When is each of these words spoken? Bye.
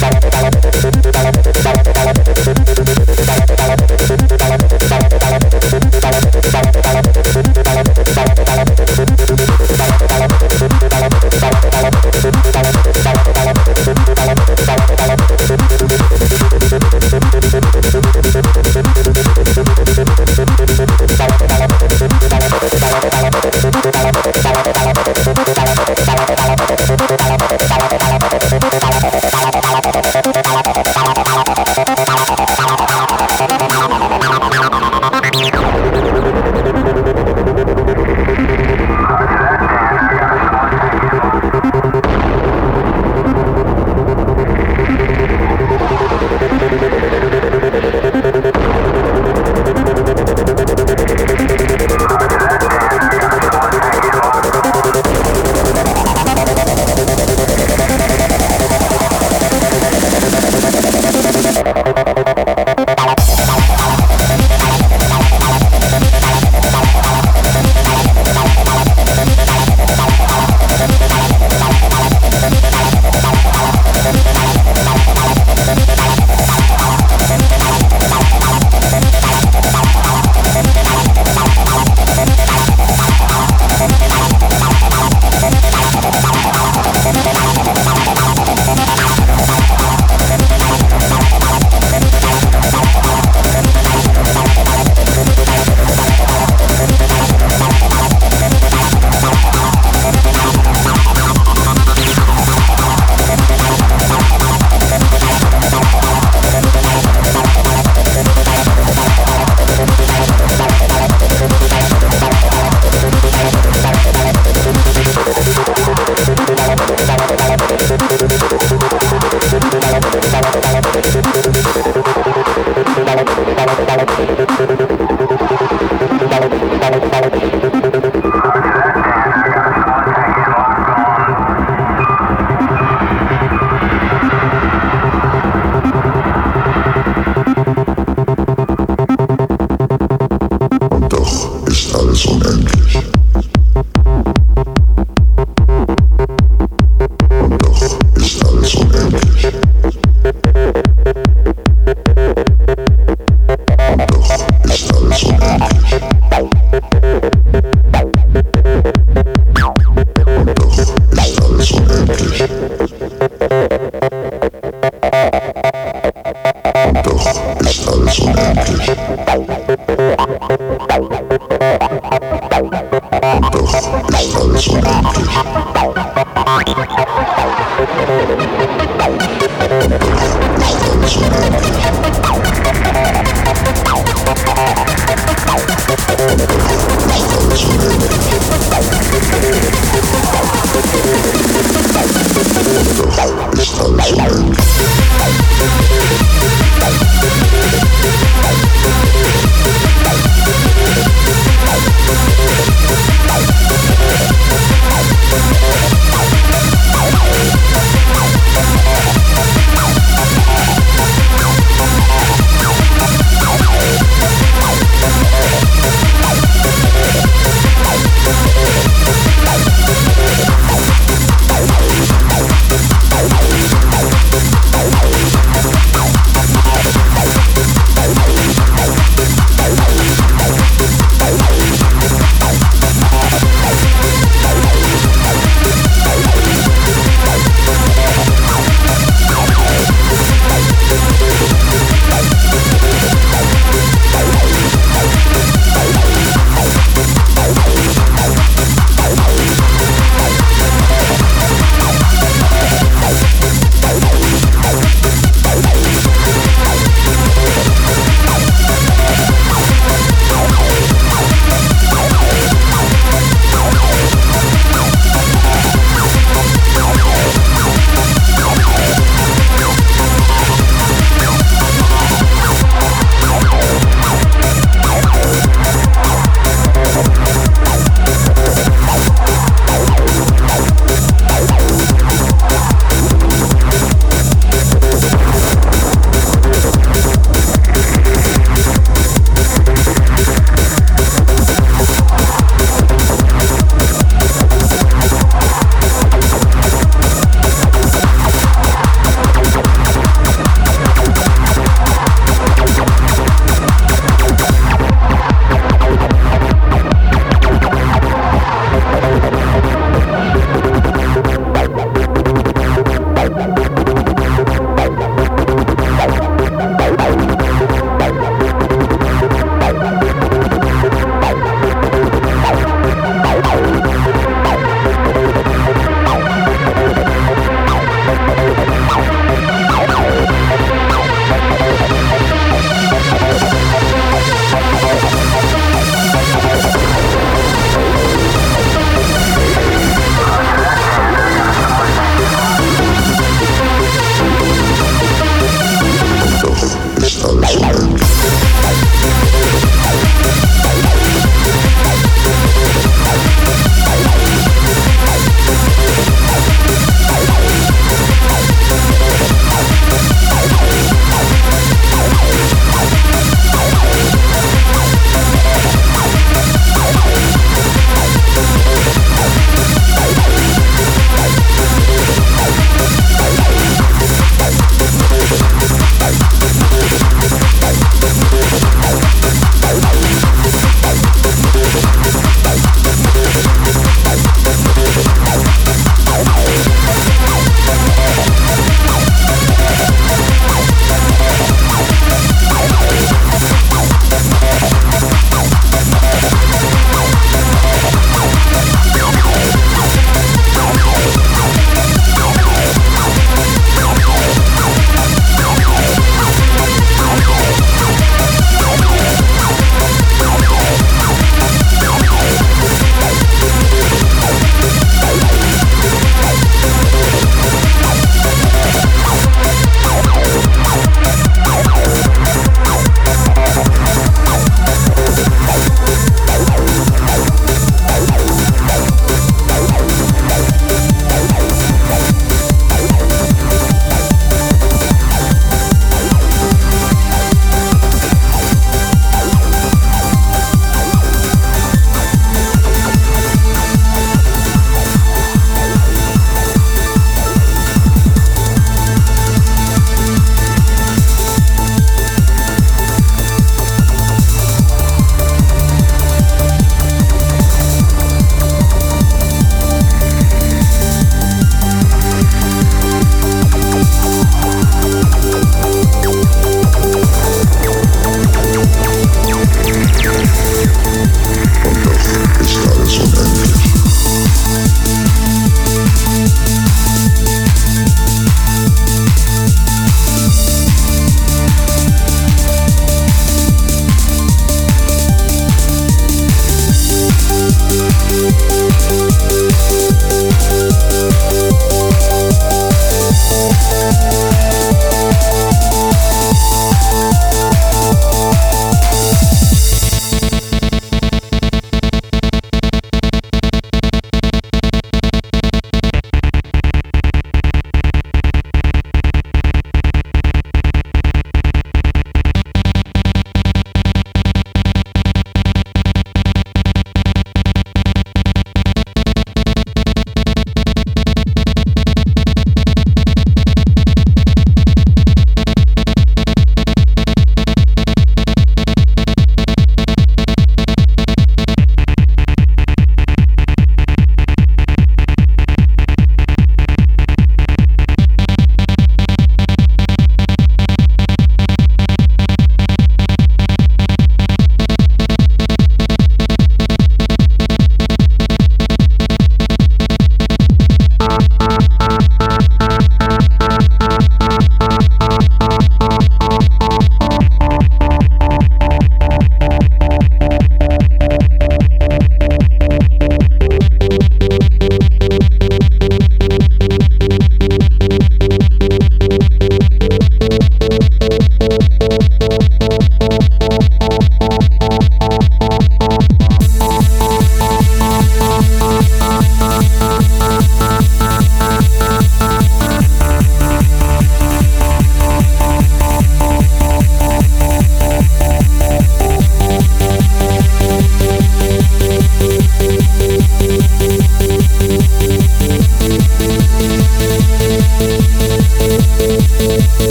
Bye. 0.00 0.25